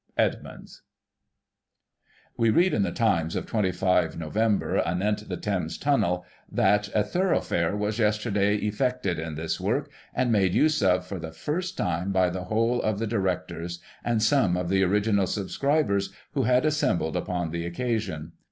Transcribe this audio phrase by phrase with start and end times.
[0.27, 0.81] "Edmunds.'*
[2.35, 7.77] We read in the Times of 25 Nov., anent the Thames Tunnel, that" a thoroughfare
[7.77, 12.31] was, yesterday, effected in this work, and made use of, for the first time, by
[12.31, 17.15] the whole of the direc tors, and some of the original subscribers, who had assembled
[17.15, 18.31] upon the occasion.